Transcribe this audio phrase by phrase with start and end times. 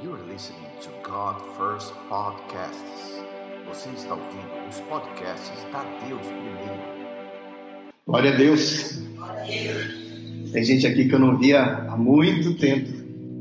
[0.00, 3.20] You are listening to God First Podcasts.
[3.66, 6.80] Você está ouvindo os podcasts da Deus Primeiro.
[8.06, 9.02] Glória a Deus.
[10.52, 12.88] Tem gente aqui que eu não via há muito tempo.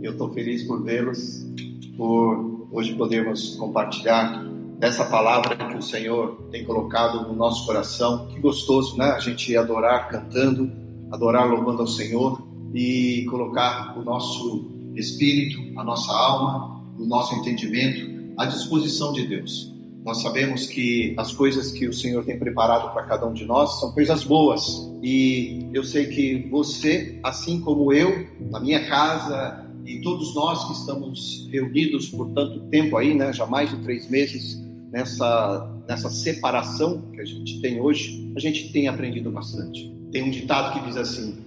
[0.01, 1.45] Eu estou feliz por vê-los,
[1.95, 4.43] por hoje podermos compartilhar
[4.79, 8.29] dessa palavra que o Senhor tem colocado no nosso coração.
[8.29, 9.11] Que gostoso, né?
[9.11, 10.71] A gente adorar cantando,
[11.11, 12.41] adorar louvando ao Senhor
[12.73, 19.73] e colocar o nosso espírito, a nossa alma, o nosso entendimento à disposição de Deus.
[20.03, 23.79] Nós sabemos que as coisas que o Senhor tem preparado para cada um de nós
[23.79, 24.89] são coisas boas.
[25.03, 30.73] E eu sei que você, assim como eu, na minha casa e todos nós que
[30.73, 37.01] estamos reunidos por tanto tempo aí, né, já mais de três meses nessa nessa separação
[37.13, 39.93] que a gente tem hoje, a gente tem aprendido bastante.
[40.11, 41.37] Tem um ditado que diz assim: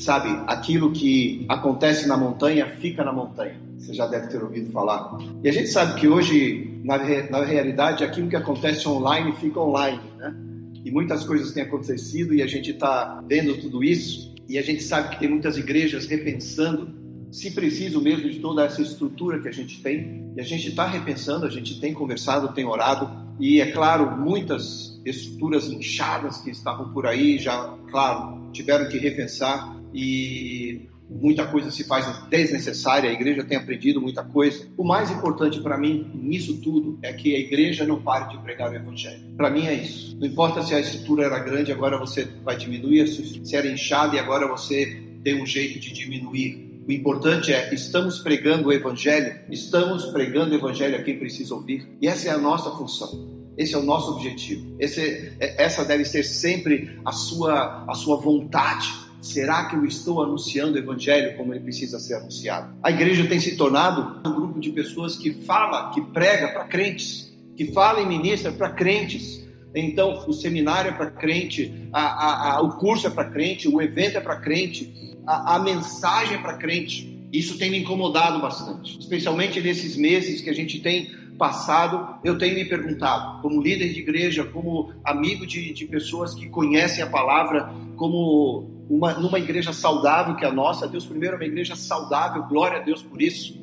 [0.00, 3.54] Sabe, aquilo que acontece na montanha fica na montanha.
[3.76, 5.18] Você já deve ter ouvido falar.
[5.44, 6.96] E a gente sabe que hoje, na,
[7.28, 10.34] na realidade, aquilo que acontece online fica online, né?
[10.82, 14.34] E muitas coisas têm acontecido e a gente está vendo tudo isso.
[14.48, 16.88] E a gente sabe que tem muitas igrejas repensando
[17.30, 20.32] se preciso mesmo de toda essa estrutura que a gente tem.
[20.34, 23.10] E a gente está repensando, a gente tem conversado, tem orado.
[23.38, 29.79] E é claro, muitas estruturas inchadas que estavam por aí já, claro, tiveram que repensar
[29.92, 34.66] e muita coisa se faz desnecessária, a igreja tem aprendido muita coisa.
[34.76, 38.70] O mais importante para mim nisso tudo é que a igreja não pare de pregar
[38.70, 39.20] o evangelho.
[39.36, 40.16] Para mim é isso.
[40.18, 44.18] Não importa se a estrutura era grande, agora você vai diminuir, se era inchada e
[44.18, 46.70] agora você tem um jeito de diminuir.
[46.86, 51.86] O importante é, estamos pregando o evangelho, estamos pregando o evangelho a quem precisa ouvir.
[52.00, 53.40] E essa é a nossa função.
[53.56, 54.74] Esse é o nosso objetivo.
[54.78, 58.88] Esse, é, essa deve ser sempre a sua, a sua vontade
[59.20, 62.74] Será que eu estou anunciando o evangelho como ele precisa ser anunciado?
[62.82, 67.30] A igreja tem se tornado um grupo de pessoas que fala, que prega para crentes,
[67.54, 69.46] que fala e ministra para crentes.
[69.74, 73.80] Então, o seminário é para crente, a, a, a, o curso é para crente, o
[73.80, 77.28] evento é para crente, a, mensagem é para crente.
[77.32, 82.54] Isso tem me incomodado bastante, especialmente nesses meses que a gente tem passado, eu tenho
[82.54, 87.72] me perguntado, como líder de igreja, como amigo de, de pessoas que conhecem a palavra,
[87.96, 90.88] como uma, numa igreja saudável que a nossa.
[90.88, 93.56] Deus primeiro é uma igreja saudável, glória a Deus por isso.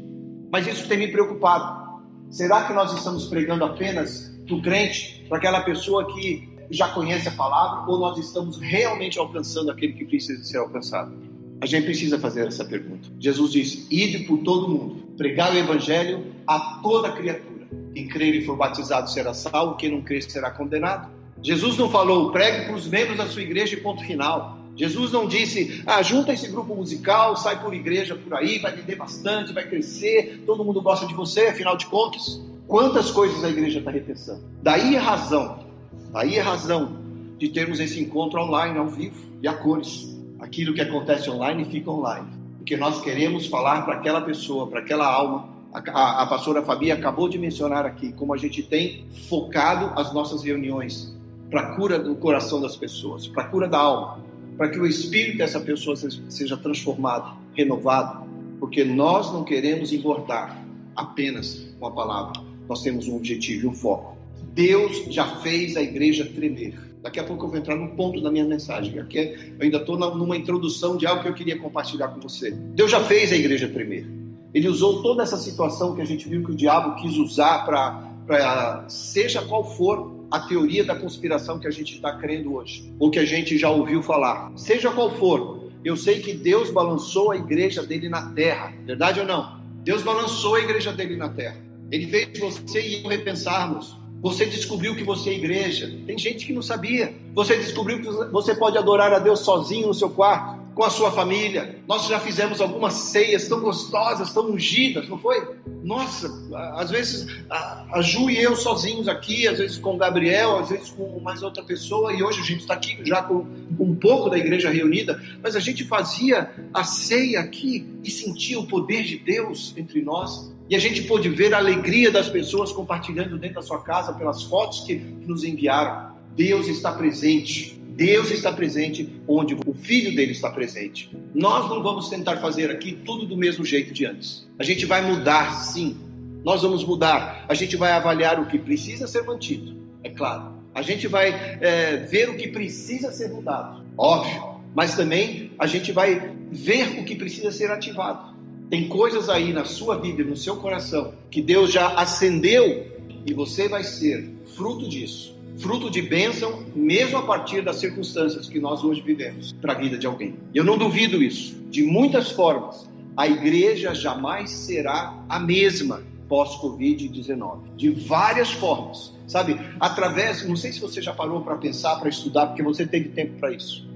[0.50, 1.86] Mas isso tem me preocupado.
[2.30, 7.28] Será que nós estamos pregando apenas para o crente, para aquela pessoa que já conhece
[7.28, 11.14] a palavra, ou nós estamos realmente alcançando aquele que precisa ser alcançado?
[11.60, 13.10] A gente precisa fazer essa pergunta.
[13.20, 17.68] Jesus disse: Ide por todo mundo, pregar o evangelho a toda criatura.
[17.94, 21.10] Quem crer e for batizado será salvo, quem não crer será condenado.
[21.42, 24.57] Jesus não falou, pregue para os membros da sua igreja e ponto final.
[24.78, 28.96] Jesus não disse, ah, junta esse grupo musical, sai por igreja por aí, vai vender
[28.96, 32.40] bastante, vai crescer, todo mundo gosta de você, afinal de contas.
[32.68, 34.44] Quantas coisas a igreja está repensando?
[34.62, 35.66] Daí a razão,
[36.14, 36.96] daí a razão
[37.40, 40.16] de termos esse encontro online, ao vivo e a cores.
[40.40, 42.28] Aquilo que acontece online fica online.
[42.58, 45.50] Porque nós queremos falar para aquela pessoa, para aquela alma.
[45.74, 50.14] A, a, a pastora Fabi acabou de mencionar aqui como a gente tem focado as
[50.14, 51.16] nossas reuniões
[51.50, 54.27] para cura do coração das pessoas, para cura da alma
[54.58, 58.28] para que o espírito dessa pessoa seja transformado, renovado,
[58.60, 62.42] porque nós não queremos engordar apenas com a palavra.
[62.68, 64.18] Nós temos um objetivo e um foco.
[64.54, 66.74] Deus já fez a igreja tremer.
[67.04, 68.98] Daqui a pouco eu vou entrar no ponto da minha mensagem.
[69.00, 72.52] Aqui eu ainda estou numa introdução de algo que eu queria compartilhar com você.
[72.52, 74.08] Deus já fez a igreja tremer.
[74.54, 78.86] Ele usou toda essa situação que a gente viu que o diabo quis usar para,
[78.90, 83.20] seja qual for a teoria da conspiração que a gente está crendo hoje, ou que
[83.20, 84.52] a gente já ouviu falar.
[84.56, 89.26] Seja qual for, eu sei que Deus balançou a igreja dele na terra, verdade ou
[89.26, 89.58] não?
[89.84, 91.58] Deus balançou a igreja dele na terra.
[91.90, 93.98] Ele fez você e eu repensarmos.
[94.22, 95.92] Você descobriu que você é igreja.
[96.06, 97.14] Tem gente que não sabia.
[97.34, 101.12] Você descobriu que você pode adorar a Deus sozinho no seu quarto com a sua
[101.12, 101.80] família.
[101.88, 105.56] Nós já fizemos algumas ceias tão gostosas, tão ungidas, não foi?
[105.84, 106.32] Nossa,
[106.76, 110.92] às vezes a, Ju e eu sozinhos aqui, às vezes com o Gabriel, às vezes
[110.92, 114.30] com mais outra pessoa, e hoje a gente está aqui já com, com um pouco
[114.30, 119.18] da igreja reunida, mas a gente fazia a ceia aqui e sentia o poder de
[119.18, 120.56] Deus entre nós.
[120.70, 124.44] E a gente pôde ver a alegria das pessoas compartilhando dentro da sua casa pelas
[124.44, 126.16] fotos que nos enviaram.
[126.36, 127.82] Deus está presente.
[127.98, 131.10] Deus está presente onde o filho dele está presente.
[131.34, 134.48] Nós não vamos tentar fazer aqui tudo do mesmo jeito de antes.
[134.60, 135.98] A gente vai mudar, sim.
[136.44, 137.44] Nós vamos mudar.
[137.50, 140.58] A gente vai avaliar o que precisa ser mantido, é claro.
[140.76, 141.30] A gente vai
[141.60, 144.58] é, ver o que precisa ser mudado, óbvio.
[144.76, 148.37] Mas também a gente vai ver o que precisa ser ativado.
[148.70, 152.86] Tem coisas aí na sua vida no seu coração que Deus já acendeu
[153.26, 155.38] e você vai ser fruto disso.
[155.58, 159.98] Fruto de bênção, mesmo a partir das circunstâncias que nós hoje vivemos, para a vida
[159.98, 160.36] de alguém.
[160.54, 161.58] Eu não duvido isso.
[161.70, 167.76] De muitas formas, a igreja jamais será a mesma pós-Covid-19.
[167.76, 169.16] De várias formas.
[169.28, 169.60] Sabe?
[169.80, 173.40] Através, não sei se você já parou para pensar, para estudar, porque você teve tempo
[173.40, 173.88] para isso.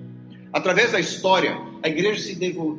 [0.51, 2.19] Através da história, a igreja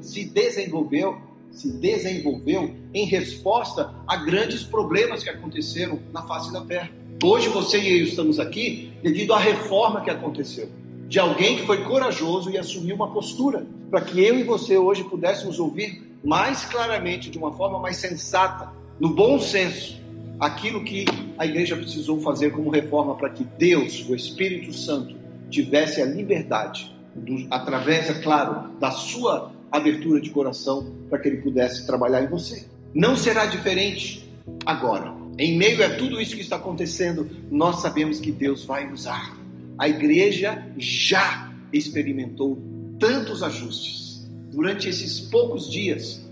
[0.03, 1.19] se desenvolveu,
[1.53, 6.91] se desenvolveu em resposta a grandes problemas que aconteceram na face da terra.
[7.23, 10.69] Hoje você e eu estamos aqui devido à reforma que aconteceu.
[11.07, 15.05] De alguém que foi corajoso e assumiu uma postura, para que eu e você hoje
[15.05, 20.01] pudéssemos ouvir mais claramente, de uma forma mais sensata, no bom senso,
[20.41, 21.05] aquilo que
[21.37, 25.15] a igreja precisou fazer como reforma para que Deus, o Espírito Santo,
[25.51, 31.39] tivesse a liberdade, do, através, é claro, da sua abertura de coração, para que ele
[31.39, 32.67] pudesse trabalhar em você.
[32.95, 34.31] Não será diferente
[34.67, 35.15] agora.
[35.39, 39.37] Em meio a tudo isso que está acontecendo, nós sabemos que Deus vai usar.
[39.79, 42.63] A igreja já experimentou
[42.99, 46.23] tantos ajustes durante esses poucos dias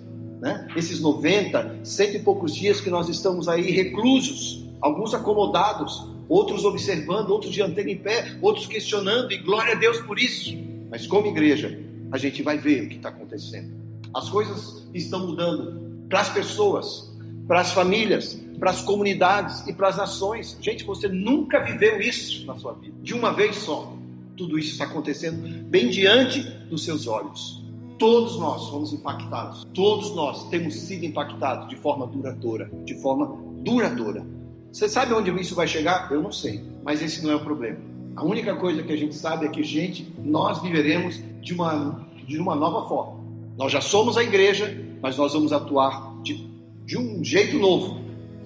[0.40, 0.66] né?
[0.74, 7.30] Esses 90, cento e poucos dias que nós estamos aí reclusos, alguns acomodados, outros observando,
[7.30, 10.56] outros de antena em pé, outros questionando, e glória a Deus por isso.
[10.90, 11.78] Mas como igreja,
[12.12, 13.72] a gente vai ver o que está acontecendo.
[14.14, 17.10] As coisas estão mudando para as pessoas,
[17.46, 20.56] para as famílias, para as comunidades e para as nações.
[20.60, 23.96] Gente, você nunca viveu isso na sua vida, de uma vez só.
[24.36, 27.62] Tudo isso está acontecendo bem diante dos seus olhos.
[27.98, 29.66] Todos nós fomos impactados.
[29.74, 32.70] Todos nós temos sido impactados de forma duradoura.
[32.84, 34.26] De forma duradoura.
[34.72, 36.10] Você sabe onde isso vai chegar?
[36.10, 36.64] Eu não sei.
[36.82, 37.89] Mas esse não é o problema.
[38.16, 42.38] A única coisa que a gente sabe é que, gente, nós viveremos de uma, de
[42.38, 43.20] uma nova forma.
[43.56, 46.46] Nós já somos a igreja, mas nós vamos atuar de,
[46.84, 48.00] de um jeito novo.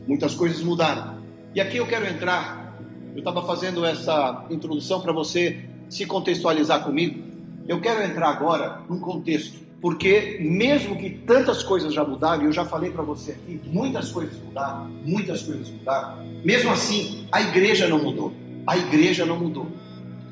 [0.07, 1.19] Muitas coisas mudaram.
[1.55, 2.79] E aqui eu quero entrar.
[3.13, 7.23] Eu estava fazendo essa introdução para você se contextualizar comigo.
[7.67, 12.53] Eu quero entrar agora num contexto, porque mesmo que tantas coisas já mudaram, e eu
[12.53, 17.89] já falei para você aqui, muitas coisas mudaram, muitas coisas mudaram, mesmo assim, a igreja
[17.89, 18.33] não mudou.
[18.67, 19.67] A igreja não mudou.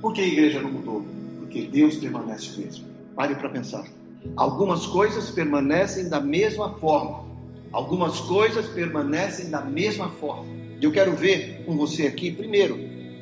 [0.01, 1.05] Por que a igreja não mudou?
[1.39, 2.87] Porque Deus permanece o mesmo.
[3.15, 3.85] Pare para pensar.
[4.37, 7.25] Algumas coisas permanecem da mesma forma.
[7.73, 10.47] Algumas coisas permanecem da mesma forma.
[10.81, 12.79] E eu quero ver com você aqui, primeiro,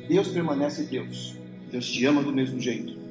[0.07, 1.35] Deus permanece Deus.
[1.71, 3.01] Deus te ama do mesmo jeito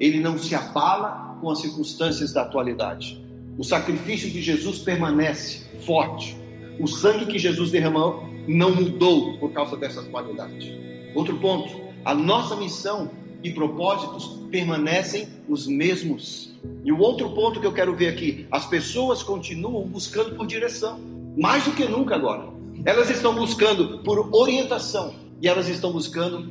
[0.00, 3.22] ele não se abala com as circunstâncias da atualidade.
[3.58, 6.34] O sacrifício de Jesus permanece forte.
[6.80, 10.89] O sangue que Jesus derramou não mudou por causa dessa atualidade.
[11.14, 13.10] Outro ponto, a nossa missão
[13.42, 16.52] e propósitos permanecem os mesmos.
[16.84, 21.00] E o outro ponto que eu quero ver aqui, as pessoas continuam buscando por direção,
[21.36, 22.48] mais do que nunca agora.
[22.84, 26.50] Elas estão buscando por orientação e elas estão buscando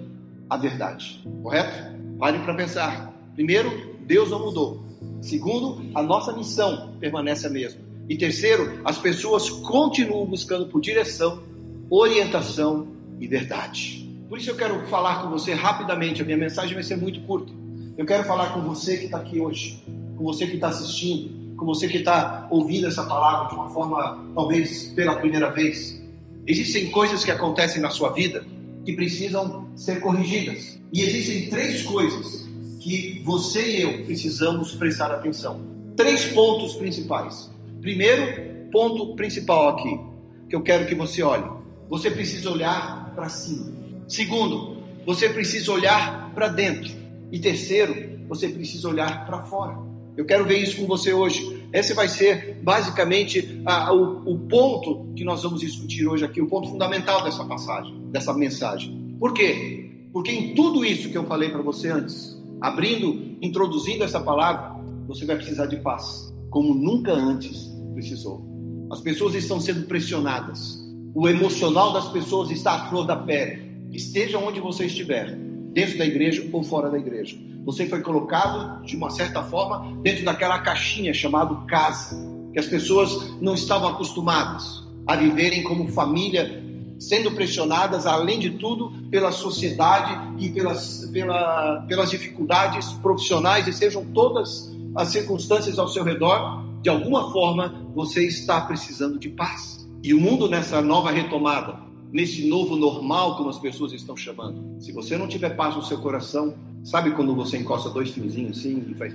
[0.49, 1.23] a verdade.
[1.41, 1.97] Correto?
[2.17, 3.13] Parem para pensar.
[3.35, 4.83] Primeiro, Deus não mudou.
[5.21, 7.81] Segundo, a nossa missão permanece a mesma.
[8.07, 11.43] E terceiro, as pessoas continuam buscando por direção,
[11.89, 12.87] orientação
[13.19, 14.08] e verdade.
[14.29, 17.51] Por isso eu quero falar com você rapidamente, a minha mensagem vai ser muito curta.
[17.97, 19.83] Eu quero falar com você que está aqui hoje,
[20.15, 24.23] com você que está assistindo, com você que está ouvindo essa palavra de uma forma,
[24.35, 25.99] talvez pela primeira vez.
[26.45, 28.45] Existem coisas que acontecem na sua vida
[28.85, 30.79] que precisam ser corrigidas.
[30.93, 32.47] E existem três coisas
[32.79, 35.59] que você e eu precisamos prestar atenção.
[35.95, 37.49] Três pontos principais.
[37.81, 39.99] Primeiro ponto principal aqui,
[40.47, 41.49] que eu quero que você olhe.
[41.89, 43.78] Você precisa olhar para cima.
[44.09, 46.91] Segundo, você precisa olhar para dentro.
[47.31, 49.77] E terceiro, você precisa olhar para fora.
[50.17, 51.63] Eu quero ver isso com você hoje.
[51.71, 56.47] Esse vai ser basicamente a, o, o ponto que nós vamos discutir hoje aqui, o
[56.47, 59.15] ponto fundamental dessa passagem, dessa mensagem.
[59.19, 59.91] Por quê?
[60.11, 64.75] Porque em tudo isso que eu falei para você antes, abrindo, introduzindo essa palavra,
[65.07, 68.43] você vai precisar de paz, como nunca antes precisou.
[68.91, 70.79] As pessoas estão sendo pressionadas.
[71.13, 73.68] O emocional das pessoas está à flor da pele.
[73.91, 75.35] Esteja onde você estiver,
[75.73, 77.37] dentro da igreja ou fora da igreja.
[77.65, 82.15] Você foi colocado, de uma certa forma, dentro daquela caixinha chamada casa,
[82.53, 86.63] que as pessoas não estavam acostumadas a viverem como família
[86.99, 94.05] sendo pressionadas, além de tudo, pela sociedade e pelas, pela, pelas dificuldades profissionais, e sejam
[94.13, 99.87] todas as circunstâncias ao seu redor, de alguma forma você está precisando de paz.
[100.03, 104.91] E o mundo nessa nova retomada, nesse novo normal, como as pessoas estão chamando, se
[104.91, 108.93] você não tiver paz no seu coração, sabe quando você encosta dois fiozinhos assim e
[108.95, 109.13] faz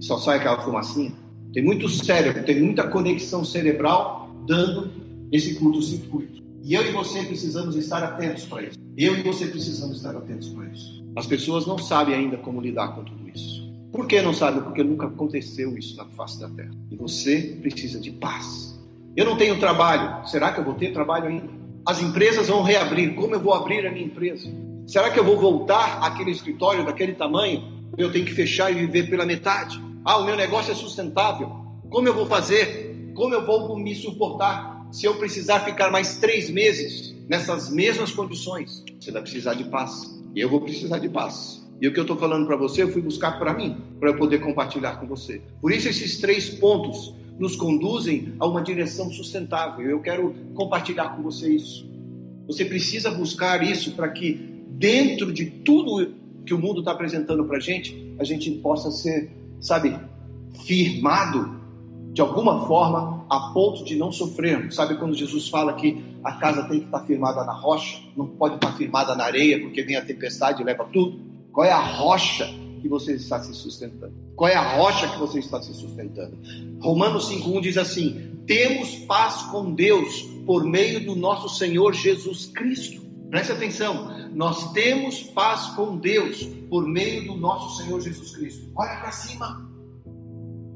[0.00, 1.12] só sai aquela fumacinha?
[1.52, 4.90] Tem muito cérebro, tem muita conexão cerebral dando
[5.32, 6.42] esse curto-circuito.
[6.62, 8.78] E eu e você precisamos estar atentos para isso.
[8.96, 11.04] Eu e você precisamos estar atentos para isso.
[11.16, 13.68] As pessoas não sabem ainda como lidar com tudo isso.
[13.90, 14.62] Por que não sabem?
[14.62, 16.70] Porque nunca aconteceu isso na face da terra.
[16.90, 18.78] E você precisa de paz.
[19.16, 20.26] Eu não tenho trabalho.
[20.28, 21.59] Será que eu vou ter trabalho ainda?
[21.90, 23.16] As empresas vão reabrir.
[23.16, 24.48] Como eu vou abrir a minha empresa?
[24.86, 27.64] Será que eu vou voltar àquele escritório daquele tamanho?
[27.98, 29.82] Eu tenho que fechar e viver pela metade.
[30.04, 31.50] Ah, o meu negócio é sustentável.
[31.90, 33.10] Como eu vou fazer?
[33.12, 38.84] Como eu vou me suportar se eu precisar ficar mais três meses nessas mesmas condições?
[39.00, 40.16] Você vai precisar de paz.
[40.32, 41.68] E eu vou precisar de paz.
[41.80, 44.16] E o que eu estou falando para você, eu fui buscar para mim, para eu
[44.16, 45.42] poder compartilhar com você.
[45.60, 49.88] Por isso, esses três pontos nos conduzem a uma direção sustentável.
[49.88, 51.90] Eu quero compartilhar com você isso.
[52.46, 54.34] Você precisa buscar isso para que,
[54.68, 56.12] dentro de tudo
[56.44, 59.98] que o mundo está apresentando para a gente, a gente possa ser, sabe,
[60.66, 61.58] firmado
[62.12, 64.70] de alguma forma a ponto de não sofrer.
[64.70, 68.56] Sabe quando Jesus fala que a casa tem que estar firmada na rocha, não pode
[68.56, 71.18] estar firmada na areia porque vem a tempestade e leva tudo?
[71.52, 74.14] Qual é a rocha que você está se sustentando?
[74.34, 76.38] Qual é a rocha que você está se sustentando?
[76.80, 83.00] Romanos 5:1 diz assim: "Temos paz com Deus por meio do nosso Senhor Jesus Cristo".
[83.30, 88.72] Preste atenção, nós temos paz com Deus por meio do nosso Senhor Jesus Cristo.
[88.74, 89.70] Olha para cima.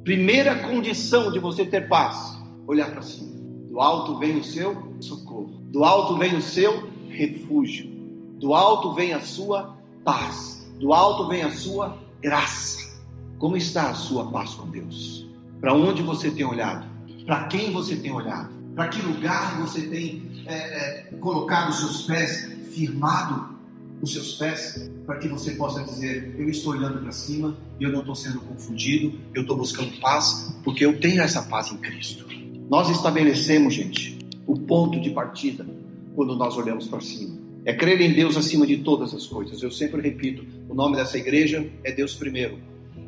[0.05, 3.35] Primeira condição de você ter paz, olhar para cima.
[3.71, 5.65] Do alto vem o seu socorro.
[5.73, 7.91] Do alto vem o seu refúgio.
[8.39, 10.64] Do alto vem a sua paz.
[10.79, 12.95] Do alto vem a sua graça.
[13.39, 15.27] Como está a sua paz com Deus?
[15.61, 16.87] Para onde você tem olhado?
[17.27, 18.51] Para quem você tem olhado?
[18.75, 23.55] Para que lugar você tem é, é, colocado os seus pés, firmado
[24.03, 28.01] os seus pés, para que você possa dizer: Eu estou olhando para cima, eu não
[28.01, 32.27] estou sendo confundido, eu estou buscando paz, porque eu tenho essa paz em Cristo.
[32.69, 35.67] Nós estabelecemos, gente, o ponto de partida
[36.15, 37.44] quando nós olhamos para cima.
[37.65, 39.63] É crer em Deus acima de todas as coisas.
[39.63, 42.59] Eu sempre repito: o nome dessa igreja é Deus primeiro.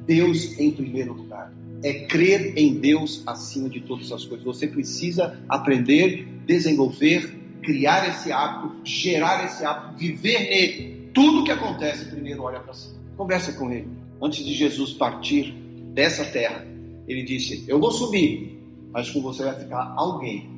[0.07, 1.53] Deus em primeiro lugar.
[1.83, 4.45] É crer em Deus acima de todas as coisas.
[4.45, 7.37] Você precisa aprender, desenvolver
[7.67, 11.11] criar esse hábito, gerar esse hábito, viver nele.
[11.13, 12.95] Tudo que acontece, primeiro olha para cima.
[13.17, 13.89] Conversa com ele.
[14.23, 15.53] Antes de Jesus partir
[15.93, 16.65] dessa terra,
[17.09, 18.57] ele disse: Eu vou subir,
[18.93, 20.49] mas com você vai ficar alguém,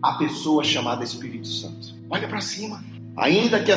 [0.00, 1.94] a pessoa chamada Espírito Santo.
[2.08, 2.82] Olha para cima.
[3.18, 3.72] Ainda que,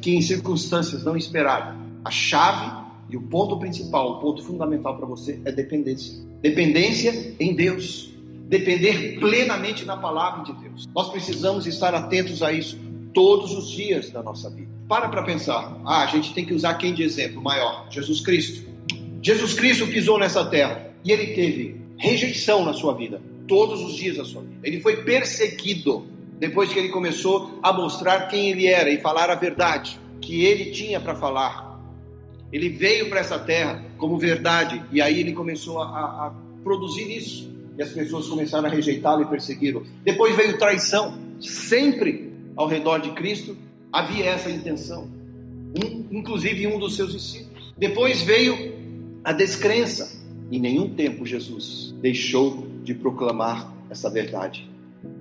[0.00, 5.06] que em circunstâncias não esperadas, a chave e o ponto principal, o ponto fundamental para
[5.06, 6.14] você é dependência.
[6.40, 8.10] Dependência em Deus
[8.48, 10.86] depender plenamente na palavra de Deus.
[10.94, 12.78] Nós precisamos estar atentos a isso
[13.12, 14.70] todos os dias da nossa vida.
[14.88, 15.80] Para para pensar.
[15.84, 17.86] Ah, a gente tem que usar quem de exemplo maior?
[17.90, 18.66] Jesus Cristo.
[19.20, 24.16] Jesus Cristo pisou nessa terra e ele teve rejeição na sua vida, todos os dias
[24.16, 24.56] da sua vida.
[24.62, 26.06] Ele foi perseguido
[26.38, 30.70] depois que ele começou a mostrar quem ele era e falar a verdade que ele
[30.70, 31.80] tinha para falar.
[32.52, 37.50] Ele veio para essa terra como verdade e aí ele começou a, a produzir isso
[37.78, 39.86] e as pessoas começaram a rejeitá-lo e persegui-lo.
[40.02, 41.18] Depois veio traição.
[41.38, 43.56] Sempre ao redor de Cristo
[43.92, 47.74] havia essa intenção, um, inclusive um dos seus discípulos.
[47.76, 48.74] Depois veio
[49.22, 50.16] a descrença.
[50.50, 54.70] Em nenhum tempo Jesus deixou de proclamar essa verdade.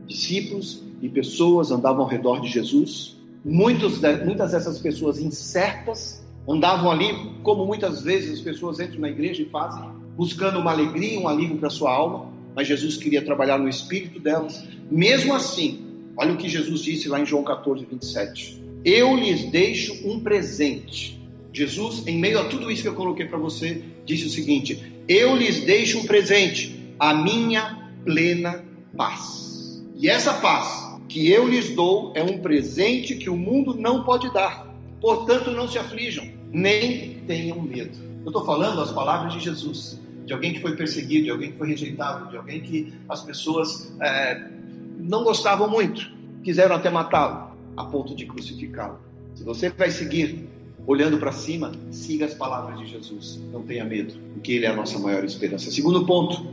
[0.08, 3.18] Discípulos e pessoas andavam ao redor de Jesus.
[3.44, 9.42] Muitos, muitas dessas pessoas incertas andavam ali, como muitas vezes as pessoas entram na igreja
[9.42, 9.84] e fazem,
[10.16, 14.64] buscando uma alegria, um alívio para sua alma mas Jesus queria trabalhar no espírito delas.
[14.90, 15.86] Mesmo assim,
[16.16, 18.64] olha o que Jesus disse lá em João 14, 27.
[18.86, 21.22] Eu lhes deixo um presente.
[21.52, 25.36] Jesus, em meio a tudo isso que eu coloquei para você, disse o seguinte: Eu
[25.36, 28.64] lhes deixo um presente, a minha plena
[28.96, 29.55] paz.
[29.98, 34.32] E essa paz que eu lhes dou é um presente que o mundo não pode
[34.34, 34.68] dar.
[35.00, 37.98] Portanto, não se aflijam, nem tenham medo.
[38.22, 41.58] Eu estou falando as palavras de Jesus de alguém que foi perseguido, de alguém que
[41.58, 44.50] foi rejeitado, de alguém que as pessoas é,
[44.98, 46.12] não gostavam muito,
[46.44, 49.00] quiseram até matá-lo, a ponto de crucificá-lo.
[49.36, 50.50] Se você vai seguir
[50.88, 54.76] olhando para cima, siga as palavras de Jesus, não tenha medo, porque Ele é a
[54.76, 55.70] nossa maior esperança.
[55.70, 56.46] Segundo ponto,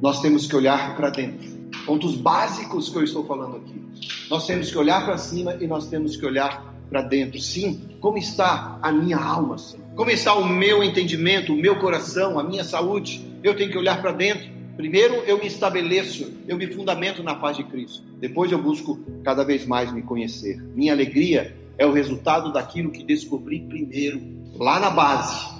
[0.00, 1.57] nós temos que olhar para dentro.
[1.88, 3.82] Pontos básicos que eu estou falando aqui.
[4.28, 7.40] Nós temos que olhar para cima e nós temos que olhar para dentro.
[7.40, 9.86] Sim, como está a minha alma, Senhor?
[9.96, 13.26] Como está o meu entendimento, o meu coração, a minha saúde?
[13.42, 14.50] Eu tenho que olhar para dentro.
[14.76, 18.02] Primeiro eu me estabeleço, eu me fundamento na paz de Cristo.
[18.20, 20.62] Depois eu busco cada vez mais me conhecer.
[20.74, 24.20] Minha alegria é o resultado daquilo que descobri primeiro,
[24.58, 25.54] lá na base,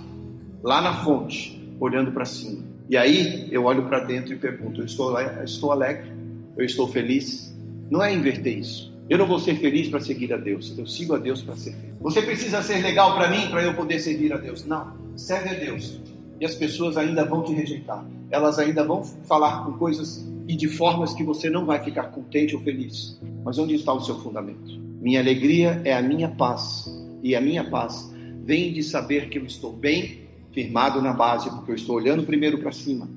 [0.63, 2.63] lá na fonte, olhando para cima.
[2.91, 6.18] E aí eu olho para dentro e pergunto: eu estou, estou alegre?
[6.59, 7.57] Eu estou feliz?
[7.89, 8.93] Não é inverter isso.
[9.09, 10.77] Eu não vou ser feliz para seguir a Deus.
[10.77, 11.95] Eu sigo a Deus para ser feliz.
[12.01, 14.67] Você precisa ser legal para mim para eu poder servir a Deus.
[14.67, 14.93] Não.
[15.17, 16.01] Serve a Deus.
[16.41, 18.05] E as pessoas ainda vão te rejeitar.
[18.31, 22.55] Elas ainda vão falar com coisas e de formas que você não vai ficar contente
[22.55, 23.19] ou feliz.
[23.45, 24.79] Mas onde está o seu fundamento?
[25.01, 26.87] Minha alegria é a minha paz.
[27.23, 28.13] E a minha paz
[28.45, 32.59] vem de saber que eu estou bem firmado na base, porque eu estou olhando primeiro
[32.59, 33.09] para cima,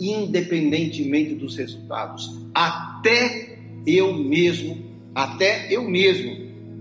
[0.00, 2.85] independentemente dos resultados, até
[3.86, 4.86] eu mesmo
[5.16, 6.30] até eu mesmo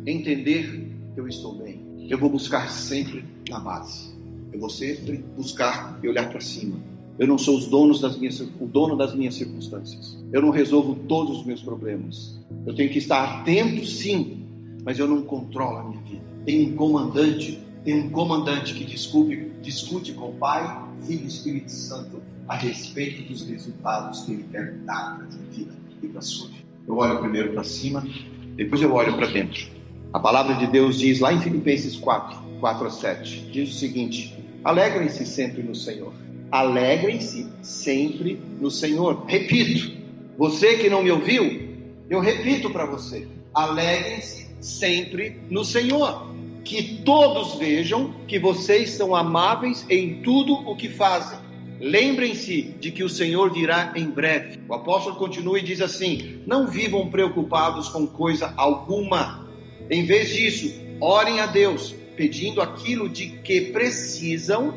[0.05, 1.79] entender que eu estou bem.
[2.09, 4.13] Eu vou buscar sempre na base.
[4.51, 6.77] Eu vou sempre buscar e olhar para cima.
[7.17, 10.21] Eu não sou os donos das minhas, o dono das minhas circunstâncias.
[10.33, 12.37] Eu não resolvo todos os meus problemas.
[12.65, 14.45] Eu tenho que estar atento, sim,
[14.83, 16.25] mas eu não controlo a minha vida.
[16.45, 21.71] Tem um comandante, tem um comandante que discute, discute com o Pai, Filho e Espírito
[21.71, 26.21] Santo a respeito dos resultados que ele quer dar para a vida e para a
[26.21, 26.65] sua vida.
[26.87, 28.07] Eu olho primeiro para cima,
[28.55, 29.67] depois eu olho para dentro.
[30.13, 34.37] A palavra de Deus diz lá em Filipenses 4, 4 a 7, diz o seguinte:
[34.63, 36.13] Alegrem-se sempre no Senhor.
[36.51, 39.25] Alegrem-se sempre no Senhor.
[39.25, 39.91] Repito,
[40.37, 41.67] você que não me ouviu,
[42.09, 46.33] eu repito para você: alegrem-se sempre no Senhor.
[46.63, 51.37] Que todos vejam que vocês são amáveis em tudo o que fazem
[51.79, 54.59] Lembrem-se de que o Senhor virá em breve.
[54.67, 59.45] O apóstolo continua e diz assim: Não vivam preocupados com coisa alguma.
[59.89, 64.73] Em vez disso, orem a Deus, pedindo aquilo de que precisam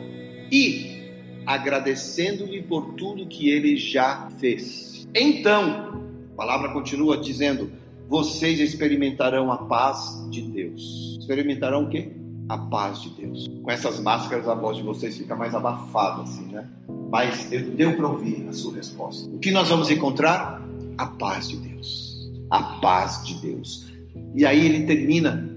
[0.50, 0.98] e
[1.46, 5.08] agradecendo-lhe por tudo que ele já fez.
[5.14, 6.02] Então,
[6.32, 7.70] a palavra continua dizendo:
[8.08, 11.16] Vocês experimentarão a paz de Deus.
[11.20, 12.10] Experimentarão o quê?
[12.48, 13.46] a paz de Deus.
[13.62, 16.66] Com essas máscaras, a voz de vocês fica mais abafada, assim, né?
[17.10, 19.28] Mas deu para ouvir a sua resposta.
[19.28, 20.62] O que nós vamos encontrar?
[20.96, 22.30] A paz de Deus.
[22.50, 23.86] A paz de Deus.
[24.34, 25.48] E aí ele termina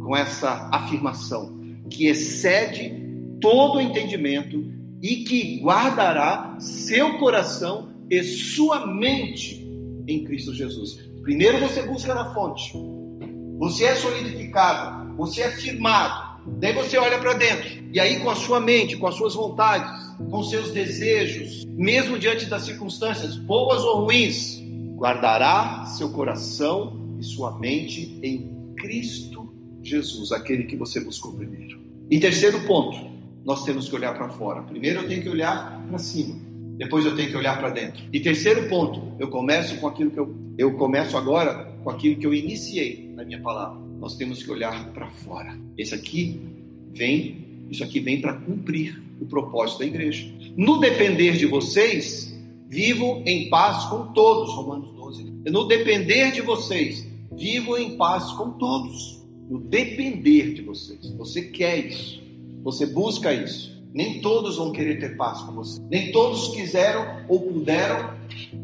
[0.00, 2.94] com essa afirmação que excede
[3.40, 4.64] todo entendimento
[5.02, 9.66] e que guardará seu coração e sua mente
[10.06, 10.98] em Cristo Jesus.
[11.22, 12.72] Primeiro você busca na fonte.
[13.58, 17.68] Você é solidificado, você é firmado, Daí você olha para dentro.
[17.92, 22.46] E aí, com a sua mente, com as suas vontades, com seus desejos, mesmo diante
[22.46, 24.60] das circunstâncias, boas ou ruins,
[24.96, 29.52] guardará seu coração e sua mente em Cristo
[29.82, 31.80] Jesus, aquele que você buscou primeiro.
[32.10, 33.10] E terceiro ponto,
[33.44, 34.62] nós temos que olhar para fora.
[34.62, 36.36] Primeiro eu tenho que olhar para cima,
[36.76, 38.02] depois eu tenho que olhar para dentro.
[38.12, 42.26] E terceiro ponto, eu começo com aquilo que eu eu começo agora com aquilo que
[42.26, 45.56] eu iniciei na minha palavra nós temos que olhar para fora.
[45.76, 46.40] Esse aqui
[46.92, 50.26] vem, isso aqui vem para cumprir o propósito da igreja.
[50.56, 52.34] No depender de vocês,
[52.68, 54.54] vivo em paz com todos.
[54.54, 55.24] Romanos 12.
[55.50, 59.24] No depender de vocês, vivo em paz com todos.
[59.48, 61.10] No depender de vocês.
[61.18, 62.22] Você quer isso.
[62.62, 63.70] Você busca isso.
[63.92, 65.80] Nem todos vão querer ter paz com você.
[65.90, 68.14] Nem todos quiseram ou puderam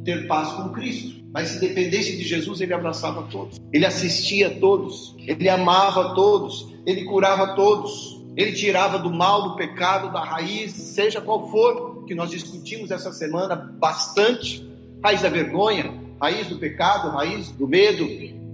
[0.05, 1.25] ter paz com Cristo.
[1.33, 3.61] Mas se dependesse de Jesus, ele abraçava todos.
[3.73, 5.17] Ele assistia a todos.
[5.19, 6.73] Ele amava a todos.
[6.87, 8.16] Ele curava a todos.
[8.37, 13.11] Ele tirava do mal, do pecado, da raiz, seja qual for, que nós discutimos essa
[13.11, 14.69] semana bastante.
[15.03, 18.07] Raiz da vergonha, raiz do pecado, raiz do medo.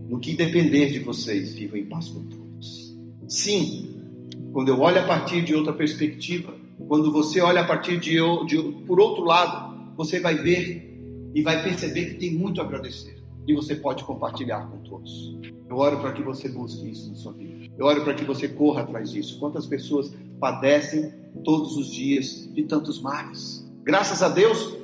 [0.08, 2.96] No que depender de vocês, vivam em paz com todos.
[3.28, 4.00] Sim,
[4.52, 6.54] quando eu olho a partir de outra perspectiva,
[6.86, 10.90] quando você olha a partir de, de por outro lado, você vai ver
[11.34, 13.21] e vai perceber que tem muito a agradecer.
[13.46, 15.36] E você pode compartilhar com todos.
[15.68, 17.72] Eu oro para que você busque isso na sua vida.
[17.78, 19.38] Eu oro para que você corra atrás disso.
[19.40, 21.12] Quantas pessoas padecem
[21.44, 23.66] todos os dias de tantos males?
[23.82, 24.76] Graças a Deus,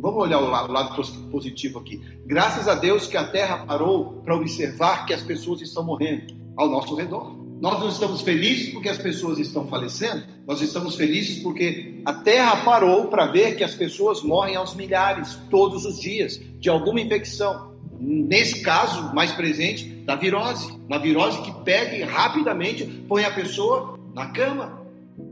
[0.00, 2.00] vamos olhar o lado, o lado positivo aqui.
[2.26, 6.68] Graças a Deus que a terra parou para observar que as pessoas estão morrendo ao
[6.68, 7.44] nosso redor.
[7.60, 12.56] Nós não estamos felizes porque as pessoas estão falecendo, nós estamos felizes porque a terra
[12.64, 17.73] parou para ver que as pessoas morrem aos milhares todos os dias de alguma infecção.
[17.98, 20.72] Nesse caso, mais presente, da virose.
[20.88, 24.82] Uma virose que pega e rapidamente põe a pessoa na cama.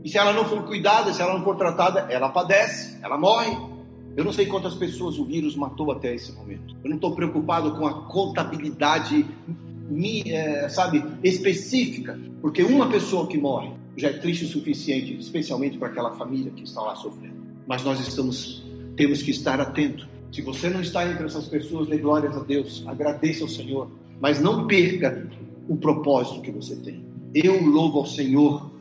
[0.03, 3.55] E se ela não for cuidada, se ela não for tratada, ela padece, ela morre.
[4.15, 6.75] Eu não sei quantas pessoas o vírus matou até esse momento.
[6.83, 9.25] Eu não estou preocupado com a contabilidade
[10.25, 15.89] é, sabe, específica, porque uma pessoa que morre já é triste o suficiente, especialmente para
[15.89, 17.35] aquela família que está lá sofrendo.
[17.67, 18.63] Mas nós estamos,
[18.95, 20.07] temos que estar atento.
[20.33, 24.41] Se você não está entre essas pessoas, dê glórias a Deus, agradeça ao Senhor, mas
[24.41, 25.29] não perca
[25.69, 27.05] o propósito que você tem.
[27.33, 28.73] Eu louvo ao Senhor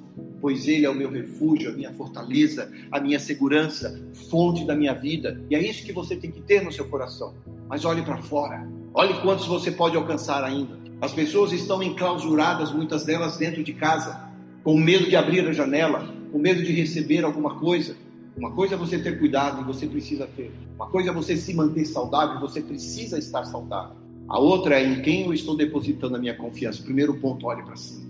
[0.43, 4.93] pois Ele é o meu refúgio, a minha fortaleza, a minha segurança, fonte da minha
[4.93, 5.41] vida.
[5.49, 7.33] E é isso que você tem que ter no seu coração.
[7.69, 10.77] Mas olhe para fora, olhe quantos você pode alcançar ainda.
[11.01, 14.29] As pessoas estão enclausuradas, muitas delas dentro de casa,
[14.65, 17.97] com medo de abrir a janela, com medo de receber alguma coisa.
[18.37, 20.53] Uma coisa é você ter cuidado e você precisa ter.
[20.77, 23.97] Uma coisa é você se manter saudável e você precisa estar saudável.
[24.29, 26.83] A outra é em quem eu estou depositando a minha confiança.
[26.83, 28.01] Primeiro ponto, olhe para si.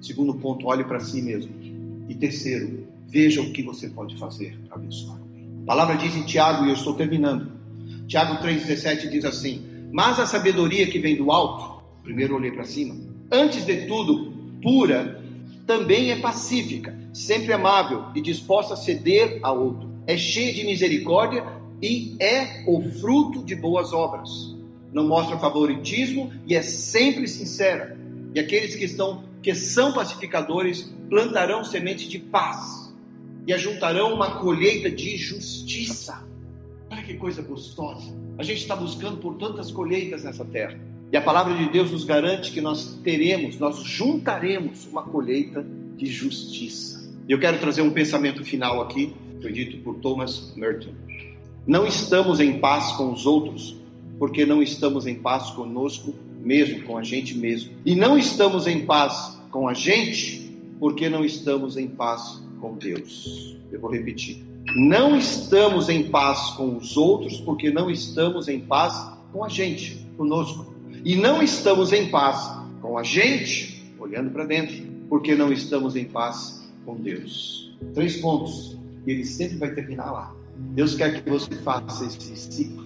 [0.00, 1.52] Segundo ponto, olhe para si mesmo.
[2.08, 5.18] E terceiro, veja o que você pode fazer para abençoar
[5.62, 7.52] A palavra diz em Tiago, e eu estou terminando.
[8.06, 12.94] Tiago 3,17 diz assim: Mas a sabedoria que vem do alto, primeiro olhei para cima,
[13.30, 15.21] antes de tudo, pura,
[15.66, 19.90] também é pacífica, sempre amável e disposta a ceder a outro.
[20.06, 21.44] É cheia de misericórdia
[21.80, 24.52] e é o fruto de boas obras
[24.92, 27.98] não mostra favoritismo e é sempre sincera.
[28.34, 32.94] E aqueles que estão que são pacificadores plantarão semente de paz
[33.44, 36.24] e ajuntarão uma colheita de justiça.
[36.88, 38.14] Olha que coisa gostosa.
[38.38, 40.78] A gente está buscando por tantas colheitas nessa terra.
[41.12, 45.62] E a palavra de Deus nos garante que nós teremos, nós juntaremos uma colheita
[45.94, 47.06] de justiça.
[47.28, 50.92] Eu quero trazer um pensamento final aqui, foi dito por Thomas Merton.
[51.66, 53.76] Não estamos em paz com os outros
[54.18, 57.74] porque não estamos em paz conosco mesmo, com a gente mesmo.
[57.84, 63.54] E não estamos em paz com a gente, porque não estamos em paz com Deus.
[63.70, 64.42] Eu vou repetir.
[64.74, 70.06] Não estamos em paz com os outros, porque não estamos em paz com a gente,
[70.16, 70.71] conosco.
[71.04, 74.74] E não estamos em paz com a gente, olhando para dentro,
[75.08, 77.76] porque não estamos em paz com Deus.
[77.94, 78.78] Três pontos.
[79.06, 80.34] E ele sempre vai terminar lá.
[80.74, 82.82] Deus quer que você faça esse ciclo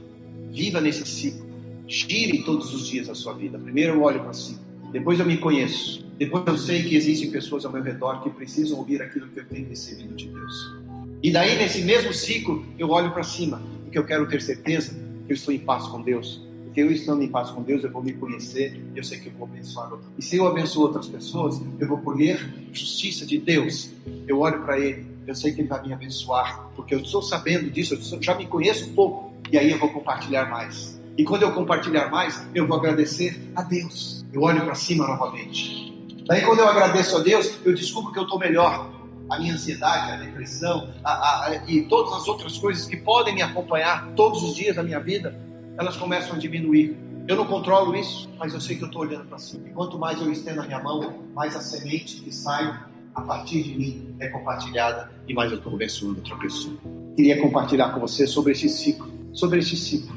[0.57, 1.46] Viva nesse ciclo.
[1.87, 3.59] Gire todos os dias a sua vida.
[3.59, 4.57] Primeiro eu olho para si.
[4.90, 6.02] Depois eu me conheço.
[6.18, 9.44] Depois eu sei que existem pessoas ao meu redor que precisam ouvir aquilo que eu
[9.44, 10.74] tenho recebido de Deus.
[11.22, 14.94] E daí, nesse mesmo ciclo, eu olho para cima, porque eu quero ter certeza
[15.26, 16.42] que eu estou em paz com Deus.
[16.76, 19.28] Porque eu estando em paz com Deus, eu vou me conhecer e eu sei que
[19.28, 20.12] eu vou abençoar outras.
[20.18, 22.38] E se eu abençoo outras pessoas, eu vou colher
[22.70, 23.88] justiça de Deus.
[24.28, 27.70] Eu olho para Ele, eu sei que Ele vai me abençoar, porque eu estou sabendo
[27.70, 31.00] disso, eu já me conheço um pouco e aí eu vou compartilhar mais.
[31.16, 34.26] E quando eu compartilhar mais, eu vou agradecer a Deus.
[34.30, 35.94] Eu olho para cima novamente.
[36.26, 38.92] Daí, quando eu agradeço a Deus, eu descubro que eu estou melhor.
[39.30, 43.34] A minha ansiedade, a depressão a, a, a, e todas as outras coisas que podem
[43.34, 45.34] me acompanhar todos os dias da minha vida,
[45.78, 46.96] elas começam a diminuir.
[47.28, 49.68] Eu não controlo isso, mas eu sei que eu estou olhando para cima.
[49.68, 52.78] E quanto mais eu estendo a minha mão, mais a semente que sai
[53.14, 56.76] a partir de mim é compartilhada e mais eu estou abençoando outra pessoa.
[57.16, 60.16] Queria compartilhar com você sobre esse ciclo sobre esse ciclo.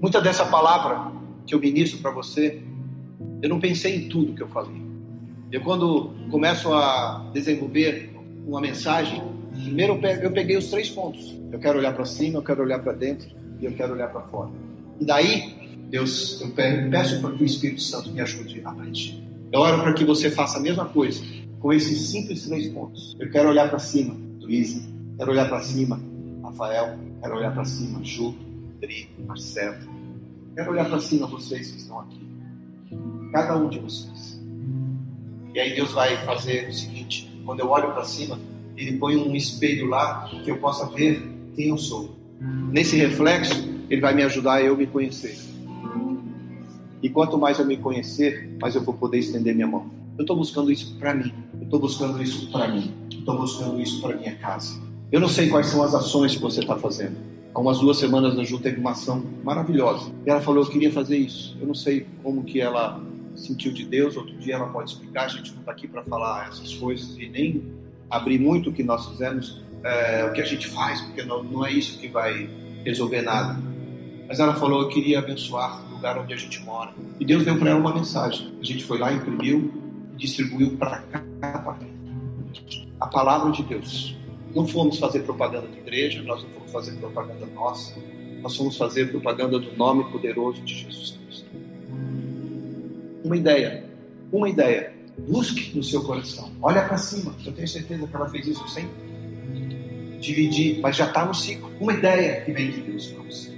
[0.00, 1.12] Muita dessa palavra
[1.46, 2.60] que eu ministro para você,
[3.40, 4.82] eu não pensei em tudo que eu falei.
[5.50, 8.10] Eu, quando começo a desenvolver
[8.44, 11.38] uma mensagem, primeiro eu peguei os três pontos.
[11.52, 13.28] Eu quero olhar para cima, eu quero olhar para dentro
[13.60, 14.50] e eu quero olhar para fora.
[15.00, 19.22] E daí, Deus, eu peço para que o Espírito Santo me ajude a aprender.
[19.52, 21.22] Eu oro para que você faça a mesma coisa
[21.60, 23.16] com esses simples três pontos.
[23.18, 24.82] Eu quero olhar para cima, Luísa.
[25.16, 26.00] Quero olhar para cima,
[26.42, 26.98] Rafael.
[27.20, 28.34] Quero olhar para cima, Ju,
[28.80, 29.76] Dri, Marcelo.
[30.54, 32.26] Quero olhar para cima vocês que estão aqui.
[33.32, 34.40] Cada um de vocês.
[35.54, 38.38] E aí Deus vai fazer o seguinte: quando eu olho para cima,
[38.76, 41.22] Ele põe um espelho lá que eu possa ver
[41.54, 42.15] quem eu sou.
[42.40, 45.38] Nesse reflexo, Ele vai me ajudar a eu me conhecer.
[47.02, 49.86] E quanto mais eu me conhecer, mais eu vou poder estender minha mão.
[50.18, 51.32] Eu estou buscando isso para mim.
[51.54, 52.92] Eu estou buscando isso para mim.
[53.10, 54.80] Estou buscando isso para minha casa.
[55.12, 57.16] Eu não sei quais são as ações que você está fazendo.
[57.54, 60.10] Há umas duas semanas a Ju teve uma ação maravilhosa.
[60.26, 61.56] E ela falou, eu queria fazer isso.
[61.60, 63.00] Eu não sei como que ela
[63.34, 66.48] sentiu de Deus, outro dia ela pode explicar, a gente não está aqui para falar
[66.48, 67.62] essas coisas e nem
[68.10, 71.64] abrir muito o que nós fizemos, é, o que a gente faz, porque não, não
[71.64, 72.48] é isso que vai
[72.84, 73.58] resolver nada.
[74.28, 76.92] Mas ela falou, eu queria abençoar o lugar onde a gente mora.
[77.20, 78.54] E Deus deu para ela uma mensagem.
[78.60, 79.72] A gente foi lá, imprimiu
[80.14, 81.22] e distribuiu para cá.
[82.98, 84.16] A palavra de Deus
[84.54, 87.94] não fomos fazer propaganda de igreja, nós não fomos fazer propaganda nossa,
[88.40, 91.50] nós fomos fazer propaganda do nome poderoso de Jesus Cristo.
[93.22, 93.84] Uma ideia,
[94.32, 94.95] uma ideia.
[95.18, 96.52] Busque no seu coração.
[96.60, 97.34] Olha para cima.
[97.44, 98.88] Eu tenho certeza que ela fez isso sem
[100.20, 101.70] dividir, mas já está no ciclo.
[101.80, 103.50] Uma ideia que vem de Deus para você.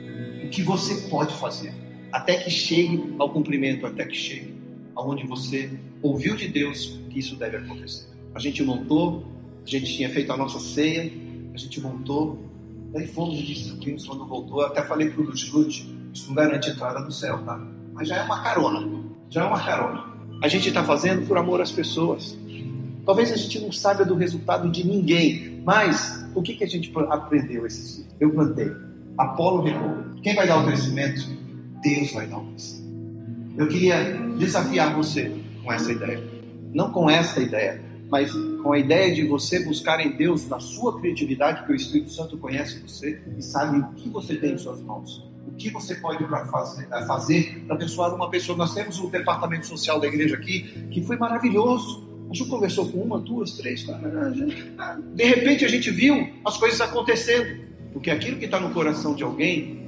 [0.44, 1.74] O que você pode fazer
[2.10, 4.54] até que chegue ao cumprimento, até que chegue
[4.96, 5.70] aonde você
[6.02, 8.08] ouviu de Deus que isso deve acontecer.
[8.34, 9.24] A gente montou
[9.68, 11.12] a gente tinha feito a nossa ceia,
[11.52, 12.42] a gente montou,
[12.90, 14.62] daí fomos e quando voltou.
[14.62, 17.60] Eu até falei para o Lute, isso não garante entrada no céu, tá?
[17.92, 20.07] Mas já é uma carona, já é uma carona.
[20.40, 22.36] A gente está fazendo por amor às pessoas.
[23.04, 26.92] Talvez a gente não saiba do resultado de ninguém, mas o que, que a gente
[27.10, 28.08] aprendeu esses dias?
[28.20, 28.70] Eu plantei,
[29.16, 29.96] Apolo regou.
[30.22, 31.22] Quem vai dar o crescimento?
[31.82, 32.88] Deus vai dar o crescimento.
[33.56, 35.32] Eu queria desafiar você
[35.64, 36.22] com essa ideia.
[36.72, 41.00] Não com essa ideia, mas com a ideia de você buscar em Deus, na sua
[41.00, 44.80] criatividade, que o Espírito Santo conhece você e sabe o que você tem em suas
[44.80, 45.27] mãos.
[45.48, 48.56] O que você pode fazer para abençoar uma pessoa.
[48.56, 52.06] Nós temos um departamento social da igreja aqui que foi maravilhoso.
[52.30, 54.10] A gente conversou com uma, duas, três, quatro.
[55.14, 57.66] De repente a gente viu as coisas acontecendo.
[57.92, 59.78] Porque aquilo que está no coração de alguém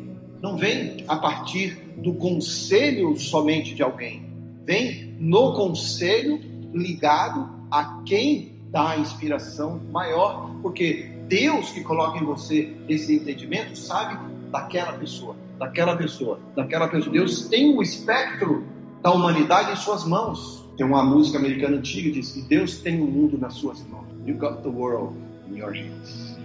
[0.40, 4.24] não vem a partir do conselho somente de alguém.
[4.64, 6.40] Vem no conselho
[6.72, 13.76] ligado a quem dá a inspiração maior, porque Deus que coloca em você esse entendimento
[13.76, 14.18] sabe
[14.50, 17.12] daquela pessoa, daquela pessoa, daquela pessoa.
[17.12, 18.64] Deus tem o espectro
[19.02, 20.66] da humanidade em suas mãos.
[20.78, 24.06] Tem uma música americana antiga que diz que Deus tem o mundo nas suas mãos.
[24.24, 25.14] You got the world
[25.50, 26.38] in your hands.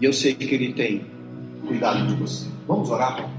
[0.00, 1.04] E eu sei que Ele tem
[1.66, 2.48] cuidado de você.
[2.66, 3.30] Vamos orar?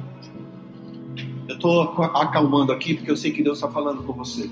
[1.48, 4.48] Eu estou acalmando aqui porque eu sei que Deus está falando com você.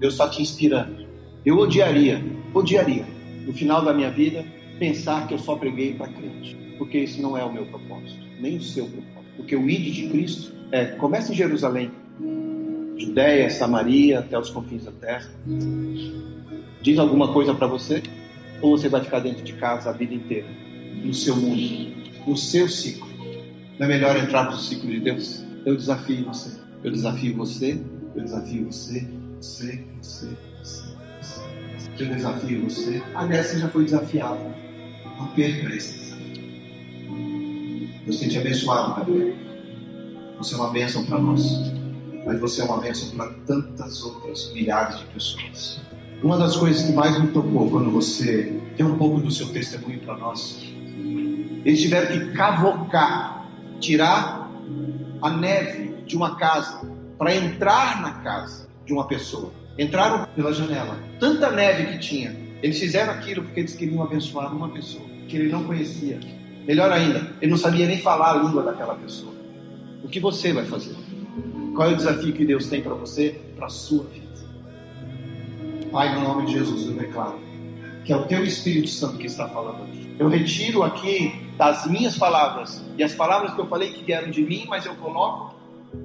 [0.00, 1.06] Deus está te inspirando.
[1.46, 3.06] Eu odiaria, odiaria,
[3.46, 4.44] no final da minha vida,
[4.80, 8.56] pensar que eu só preguei para crente, porque esse não é o meu propósito, nem
[8.56, 9.17] o seu propósito.
[9.38, 11.90] Porque o ID de Cristo é, começa em Jerusalém,
[12.98, 15.30] Judéia, Samaria, até os confins da terra.
[16.82, 18.02] Diz alguma coisa para você?
[18.60, 20.48] Ou você vai ficar dentro de casa a vida inteira,
[21.02, 21.94] no seu mundo,
[22.26, 23.08] no seu ciclo?
[23.78, 25.44] Não é melhor entrar no ciclo de Deus?
[25.64, 27.80] Eu desafio você, eu desafio você,
[28.16, 29.08] eu desafio você,
[29.40, 30.28] você, você,
[30.62, 30.84] você.
[31.98, 33.02] Eu desafio você.
[33.14, 34.40] Aliás, você já foi desafiado.
[35.18, 36.17] Não perca esse desafio.
[38.08, 39.34] Deus tem te abençoado, Gabriel.
[40.38, 41.42] Você é uma bênção para nós.
[42.24, 45.82] Mas você é uma bênção para tantas outras milhares de pessoas.
[46.22, 50.00] Uma das coisas que mais me tocou quando você deu um pouco do seu testemunho
[50.00, 50.58] para nós,
[51.66, 53.46] eles tiveram que cavocar,
[53.78, 54.50] tirar
[55.20, 56.80] a neve de uma casa
[57.18, 59.52] para entrar na casa de uma pessoa.
[59.78, 60.98] Entraram pela janela.
[61.20, 62.34] Tanta neve que tinha.
[62.62, 66.18] Eles fizeram aquilo porque eles queriam abençoar uma pessoa que ele não conhecia.
[66.68, 69.32] Melhor ainda, ele não sabia nem falar a língua daquela pessoa.
[70.04, 70.94] O que você vai fazer?
[71.74, 74.28] Qual é o desafio que Deus tem para você, para a sua vida?
[75.90, 77.40] Pai, no nome de Jesus, eu declaro
[78.04, 80.14] que é o teu Espírito Santo que está falando aqui.
[80.18, 84.42] Eu retiro aqui das minhas palavras e as palavras que eu falei que vieram de
[84.42, 85.54] mim, mas eu coloco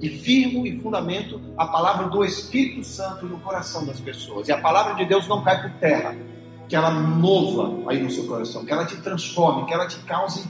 [0.00, 4.48] e firmo e fundamento a palavra do Espírito Santo no coração das pessoas.
[4.48, 6.16] E a palavra de Deus não cai por terra,
[6.68, 10.44] que ela mova aí no seu coração, que ela te transforme, que ela te cause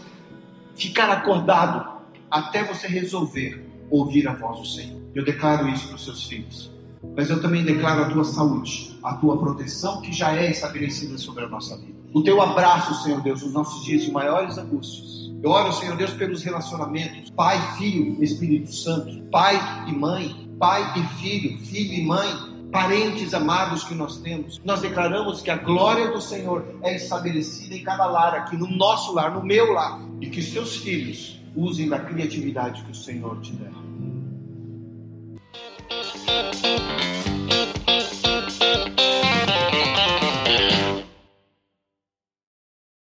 [0.74, 5.00] ficar acordado até você resolver ouvir a voz do Senhor.
[5.14, 6.72] Eu declaro isso para os seus filhos.
[7.16, 11.44] Mas eu também declaro a tua saúde, a tua proteção que já é estabelecida sobre
[11.44, 11.94] a nossa vida.
[12.12, 16.12] O teu abraço, Senhor Deus, nos nossos dias de maiores angústias eu oro, Senhor Deus,
[16.12, 19.54] pelos relacionamentos, pai, filho, Espírito Santo, pai
[19.86, 24.60] e mãe, pai e filho, filho e mãe, parentes amados que nós temos.
[24.64, 29.14] Nós declaramos que a glória do Senhor é estabelecida em cada lar aqui, no nosso
[29.14, 33.52] lar, no meu lar, e que seus filhos usem da criatividade que o Senhor te
[33.52, 33.70] der.